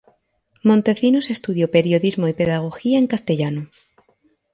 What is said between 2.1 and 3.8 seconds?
y pedagogía en castellano.